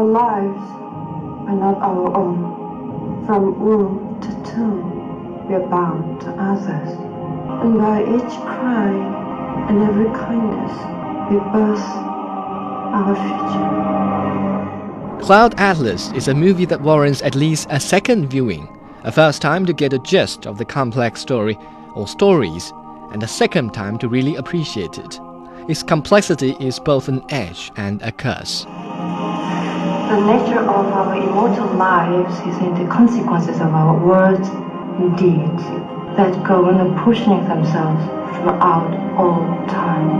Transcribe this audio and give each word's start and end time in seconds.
Our 0.00 0.06
lives 0.06 0.64
are 1.46 1.56
not 1.56 1.76
our 1.82 2.16
own. 2.16 3.26
From 3.26 3.60
womb 3.60 4.18
to 4.22 4.28
tomb, 4.50 5.46
we 5.46 5.54
are 5.54 5.68
bound 5.68 6.22
to 6.22 6.30
others. 6.40 6.88
And 7.62 7.76
by 7.76 8.00
each 8.04 8.32
cry 8.40 8.88
and 9.68 9.82
every 9.82 10.06
kindness, 10.06 10.72
we 11.28 11.36
birth 11.52 11.84
our 12.96 13.14
future. 13.14 13.70
Cloud 15.26 15.60
Atlas 15.60 16.10
is 16.12 16.28
a 16.28 16.34
movie 16.34 16.64
that 16.64 16.80
warrants 16.80 17.20
at 17.20 17.34
least 17.34 17.68
a 17.68 17.78
second 17.78 18.28
viewing, 18.28 18.74
a 19.04 19.12
first 19.12 19.42
time 19.42 19.66
to 19.66 19.74
get 19.74 19.92
a 19.92 19.98
gist 19.98 20.46
of 20.46 20.56
the 20.56 20.64
complex 20.64 21.20
story 21.20 21.58
or 21.94 22.08
stories, 22.08 22.72
and 23.12 23.22
a 23.22 23.28
second 23.28 23.74
time 23.74 23.98
to 23.98 24.08
really 24.08 24.36
appreciate 24.36 24.96
it. 24.96 25.20
Its 25.68 25.82
complexity 25.82 26.56
is 26.58 26.80
both 26.80 27.08
an 27.08 27.22
edge 27.28 27.70
and 27.76 28.00
a 28.00 28.10
curse. 28.10 28.64
The 30.10 30.20
nature 30.26 30.58
of 30.58 30.86
our 30.88 31.14
immortal 31.14 31.68
lives 31.74 32.34
is 32.40 32.58
in 32.58 32.74
the 32.74 32.84
consequences 32.92 33.60
of 33.60 33.72
our 33.72 33.96
words 34.04 34.48
and 34.48 35.16
deeds 35.16 35.62
that 36.16 36.42
go 36.44 36.64
on 36.64 36.98
pushing 37.04 37.46
themselves 37.46 38.04
throughout 38.34 38.92
all 39.16 39.38
time. 39.68 40.10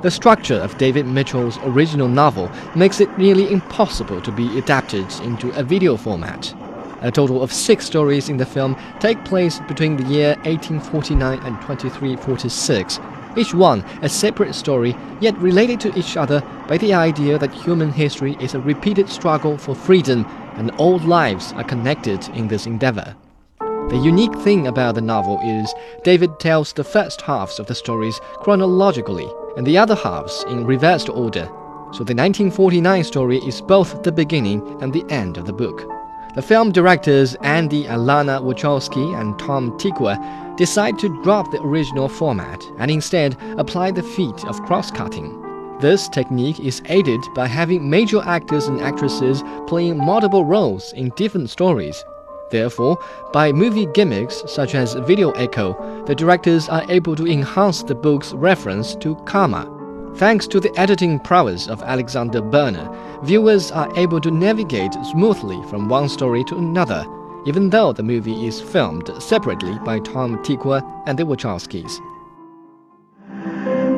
The 0.00 0.12
structure 0.12 0.54
of 0.54 0.78
David 0.78 1.06
Mitchell's 1.08 1.58
original 1.64 2.06
novel 2.06 2.52
makes 2.76 3.00
it 3.00 3.18
nearly 3.18 3.50
impossible 3.50 4.20
to 4.20 4.30
be 4.30 4.56
adapted 4.58 5.12
into 5.22 5.50
a 5.58 5.64
video 5.64 5.96
format. 5.96 6.54
A 7.00 7.10
total 7.10 7.42
of 7.42 7.52
six 7.52 7.84
stories 7.84 8.28
in 8.28 8.36
the 8.36 8.46
film 8.46 8.76
take 9.00 9.24
place 9.24 9.58
between 9.66 9.96
the 9.96 10.04
year 10.04 10.36
1849 10.44 11.40
and 11.40 11.60
2346 11.62 13.00
each 13.36 13.54
one 13.54 13.84
a 14.02 14.08
separate 14.08 14.54
story, 14.54 14.96
yet 15.20 15.36
related 15.38 15.80
to 15.80 15.98
each 15.98 16.16
other 16.16 16.40
by 16.68 16.78
the 16.78 16.94
idea 16.94 17.38
that 17.38 17.52
human 17.52 17.92
history 17.92 18.36
is 18.40 18.54
a 18.54 18.60
repeated 18.60 19.08
struggle 19.08 19.56
for 19.58 19.74
freedom 19.74 20.26
and 20.54 20.70
all 20.72 20.98
lives 21.00 21.52
are 21.52 21.64
connected 21.64 22.28
in 22.30 22.48
this 22.48 22.66
endeavor. 22.66 23.14
The 23.60 24.00
unique 24.02 24.34
thing 24.40 24.66
about 24.66 24.96
the 24.96 25.00
novel 25.00 25.38
is 25.44 25.72
David 26.02 26.40
tells 26.40 26.72
the 26.72 26.82
first 26.82 27.20
halves 27.20 27.60
of 27.60 27.66
the 27.66 27.74
stories 27.74 28.20
chronologically 28.38 29.30
and 29.56 29.66
the 29.66 29.78
other 29.78 29.94
halves 29.94 30.44
in 30.48 30.66
reversed 30.66 31.08
order. 31.08 31.46
So 31.92 32.02
the 32.02 32.14
1949 32.14 33.04
story 33.04 33.38
is 33.38 33.60
both 33.60 34.02
the 34.02 34.10
beginning 34.10 34.60
and 34.82 34.92
the 34.92 35.04
end 35.08 35.36
of 35.36 35.46
the 35.46 35.52
book. 35.52 35.95
The 36.36 36.42
film 36.42 36.70
directors 36.70 37.34
Andy 37.36 37.84
Alana 37.84 38.42
Wachowski 38.42 39.18
and 39.18 39.38
Tom 39.38 39.72
Tykwer 39.78 40.54
decide 40.58 40.98
to 40.98 41.22
drop 41.22 41.50
the 41.50 41.62
original 41.62 42.10
format 42.10 42.62
and 42.76 42.90
instead 42.90 43.38
apply 43.56 43.92
the 43.92 44.02
feat 44.02 44.44
of 44.44 44.60
cross-cutting. 44.64 45.78
This 45.80 46.10
technique 46.10 46.60
is 46.60 46.82
aided 46.90 47.22
by 47.34 47.46
having 47.46 47.88
major 47.88 48.20
actors 48.22 48.66
and 48.66 48.82
actresses 48.82 49.42
playing 49.66 49.96
multiple 49.96 50.44
roles 50.44 50.92
in 50.92 51.08
different 51.16 51.48
stories. 51.48 52.04
Therefore, 52.50 52.98
by 53.32 53.50
movie 53.50 53.86
gimmicks 53.94 54.42
such 54.46 54.74
as 54.74 54.92
video 54.92 55.30
echo, 55.30 56.04
the 56.04 56.14
directors 56.14 56.68
are 56.68 56.84
able 56.90 57.16
to 57.16 57.26
enhance 57.26 57.82
the 57.82 57.94
book's 57.94 58.34
reference 58.34 58.94
to 58.96 59.16
karma 59.24 59.75
Thanks 60.16 60.46
to 60.46 60.60
the 60.60 60.72
editing 60.80 61.18
prowess 61.18 61.68
of 61.68 61.82
Alexander 61.82 62.40
Berner, 62.40 62.88
viewers 63.22 63.70
are 63.70 63.94
able 63.98 64.18
to 64.22 64.30
navigate 64.30 64.94
smoothly 65.04 65.62
from 65.68 65.90
one 65.90 66.08
story 66.08 66.42
to 66.44 66.56
another, 66.56 67.04
even 67.44 67.68
though 67.68 67.92
the 67.92 68.02
movie 68.02 68.46
is 68.46 68.58
filmed 68.58 69.10
separately 69.22 69.78
by 69.80 69.98
Tom 69.98 70.42
Tykwer 70.42 70.80
and 71.04 71.18
the 71.18 71.24
Wachowskis. 71.24 72.00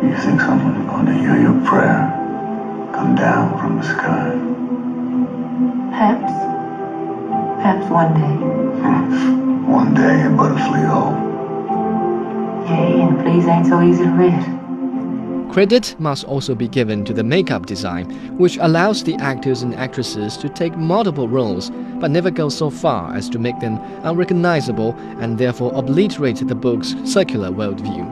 You 0.02 0.16
think 0.16 0.41
someone's 0.41 0.91
going 0.91 1.06
to 1.06 1.12
hear 1.12 1.41
your 1.41 1.64
prayer 1.64 2.10
come 2.92 3.14
down 3.14 3.56
from 3.60 3.77
the 3.77 3.84
sky? 3.84 4.30
Perhaps. 5.91 6.32
Perhaps 7.62 7.91
one 7.92 8.14
day. 8.14 8.58
Hmm. 8.82 9.70
one 9.70 9.94
day 9.94 10.20
in 10.22 10.36
Butterfly 10.36 10.80
Hole. 10.80 11.14
Yea, 12.66 13.03
and 13.03 13.20
please 13.20 13.47
ain't 13.47 13.69
so 13.69 13.81
easy 13.82 14.03
to 14.03 14.10
read. 14.10 14.68
Credit 15.58 15.96
must 15.98 16.22
also 16.22 16.54
be 16.54 16.69
given 16.69 17.04
to 17.04 17.12
the 17.12 17.24
makeup 17.24 17.66
design, 17.66 18.08
which 18.38 18.58
allows 18.58 19.02
the 19.02 19.16
actors 19.16 19.60
and 19.62 19.74
actresses 19.74 20.36
to 20.36 20.48
take 20.48 20.76
multiple 20.76 21.26
roles, 21.28 21.70
but 21.98 22.12
never 22.12 22.30
go 22.30 22.48
so 22.48 22.70
far 22.70 23.12
as 23.16 23.28
to 23.28 23.41
make 23.41 23.58
them 23.58 23.76
unrecognizable 24.04 24.94
and 25.19 25.36
therefore 25.36 25.72
obliterate 25.74 26.46
the 26.46 26.54
book's 26.54 26.94
circular 27.02 27.50
worldview. 27.50 28.06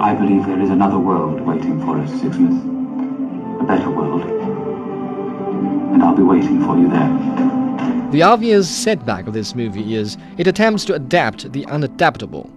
I 0.00 0.14
believe 0.14 0.46
there 0.46 0.60
is 0.60 0.70
another 0.70 1.00
world 1.00 1.40
waiting 1.40 1.84
for 1.84 1.98
us, 1.98 2.08
Sixsmith. 2.22 3.62
A 3.62 3.64
better 3.64 3.90
world. 3.90 4.22
And 5.92 6.04
I'll 6.04 6.14
be 6.14 6.22
waiting 6.22 6.62
for 6.62 6.78
you 6.78 6.88
there. 6.88 8.10
The 8.12 8.22
obvious 8.22 8.70
setback 8.70 9.26
of 9.26 9.34
this 9.34 9.56
movie 9.56 9.96
is 9.96 10.16
it 10.38 10.46
attempts 10.46 10.84
to 10.84 10.94
adapt 10.94 11.50
the 11.52 11.64
unadaptable. 11.64 12.48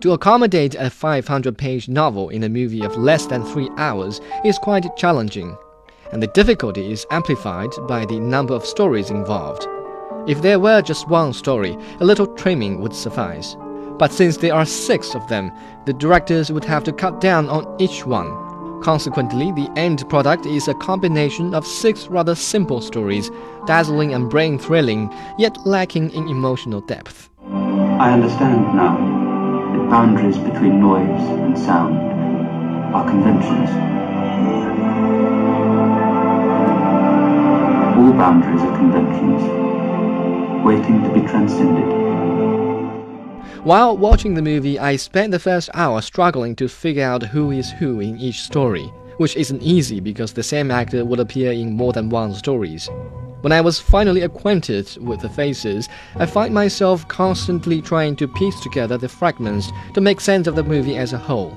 To 0.00 0.12
accommodate 0.12 0.74
a 0.76 0.88
500 0.88 1.58
page 1.58 1.86
novel 1.86 2.30
in 2.30 2.42
a 2.42 2.48
movie 2.48 2.82
of 2.82 2.96
less 2.96 3.26
than 3.26 3.44
three 3.44 3.68
hours 3.76 4.18
is 4.46 4.58
quite 4.58 4.96
challenging, 4.96 5.58
and 6.10 6.22
the 6.22 6.28
difficulty 6.28 6.90
is 6.90 7.04
amplified 7.10 7.68
by 7.86 8.06
the 8.06 8.18
number 8.18 8.54
of 8.54 8.64
stories 8.64 9.10
involved. 9.10 9.68
If 10.26 10.40
there 10.40 10.58
were 10.58 10.80
just 10.80 11.06
one 11.10 11.34
story, 11.34 11.76
a 12.00 12.04
little 12.06 12.26
trimming 12.28 12.80
would 12.80 12.94
suffice. 12.94 13.56
But 13.98 14.10
since 14.10 14.38
there 14.38 14.54
are 14.54 14.64
six 14.64 15.14
of 15.14 15.28
them, 15.28 15.52
the 15.84 15.92
directors 15.92 16.50
would 16.50 16.64
have 16.64 16.84
to 16.84 16.94
cut 16.94 17.20
down 17.20 17.50
on 17.50 17.66
each 17.78 18.06
one. 18.06 18.80
Consequently, 18.80 19.52
the 19.52 19.70
end 19.76 20.08
product 20.08 20.46
is 20.46 20.66
a 20.66 20.74
combination 20.74 21.54
of 21.54 21.66
six 21.66 22.06
rather 22.06 22.34
simple 22.34 22.80
stories, 22.80 23.30
dazzling 23.66 24.14
and 24.14 24.30
brain 24.30 24.58
thrilling, 24.58 25.14
yet 25.36 25.58
lacking 25.66 26.08
in 26.12 26.26
emotional 26.26 26.80
depth. 26.80 27.28
I 27.44 28.14
understand 28.14 28.74
now 28.74 29.19
boundaries 29.90 30.38
between 30.38 30.80
noise 30.80 31.20
and 31.40 31.58
sound 31.58 31.98
are 32.94 33.04
conventions. 33.10 33.68
All 37.98 38.12
boundaries 38.12 38.62
are 38.62 38.76
conventions, 38.76 39.42
waiting 40.64 41.02
to 41.02 41.12
be 41.12 41.26
transcended. 41.26 41.90
While 43.64 43.96
watching 43.96 44.34
the 44.34 44.42
movie, 44.42 44.78
I 44.78 44.94
spent 44.94 45.32
the 45.32 45.40
first 45.40 45.68
hour 45.74 46.00
struggling 46.00 46.54
to 46.56 46.68
figure 46.68 47.04
out 47.04 47.24
who 47.24 47.50
is 47.50 47.72
who 47.72 47.98
in 47.98 48.16
each 48.16 48.42
story, 48.42 48.84
which 49.16 49.36
isn't 49.36 49.60
easy 49.60 49.98
because 49.98 50.32
the 50.32 50.44
same 50.44 50.70
actor 50.70 51.04
would 51.04 51.18
appear 51.18 51.50
in 51.50 51.72
more 51.72 51.92
than 51.92 52.10
one 52.10 52.32
stories. 52.34 52.88
When 53.40 53.52
I 53.52 53.62
was 53.62 53.80
finally 53.80 54.20
acquainted 54.20 54.98
with 55.00 55.20
the 55.20 55.30
faces, 55.30 55.88
I 56.16 56.26
find 56.26 56.52
myself 56.52 57.08
constantly 57.08 57.80
trying 57.80 58.16
to 58.16 58.28
piece 58.28 58.60
together 58.60 58.98
the 58.98 59.08
fragments 59.08 59.70
to 59.94 60.00
make 60.02 60.20
sense 60.20 60.46
of 60.46 60.56
the 60.56 60.62
movie 60.62 60.98
as 60.98 61.14
a 61.14 61.18
whole. 61.18 61.56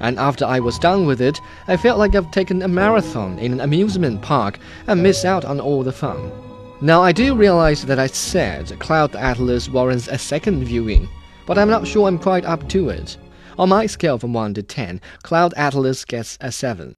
And 0.00 0.18
after 0.18 0.44
I 0.44 0.58
was 0.58 0.78
done 0.78 1.06
with 1.06 1.20
it, 1.20 1.40
I 1.68 1.76
felt 1.76 1.98
like 2.00 2.16
I've 2.16 2.32
taken 2.32 2.62
a 2.62 2.68
marathon 2.68 3.38
in 3.38 3.52
an 3.52 3.60
amusement 3.60 4.22
park 4.22 4.58
and 4.88 5.02
missed 5.02 5.24
out 5.24 5.44
on 5.44 5.60
all 5.60 5.84
the 5.84 5.92
fun. 5.92 6.32
Now, 6.80 7.02
I 7.02 7.12
do 7.12 7.36
realize 7.36 7.84
that 7.84 7.98
I 7.98 8.06
said 8.08 8.76
Cloud 8.80 9.14
Atlas 9.14 9.68
warrants 9.68 10.08
a 10.08 10.18
second 10.18 10.64
viewing, 10.64 11.08
but 11.46 11.58
I'm 11.58 11.68
not 11.68 11.86
sure 11.86 12.08
I'm 12.08 12.18
quite 12.18 12.44
up 12.44 12.68
to 12.70 12.88
it. 12.88 13.18
On 13.58 13.68
my 13.68 13.86
scale 13.86 14.18
from 14.18 14.32
1 14.32 14.54
to 14.54 14.62
10, 14.62 15.00
Cloud 15.22 15.52
Atlas 15.56 16.04
gets 16.06 16.38
a 16.40 16.50
7. 16.50 16.88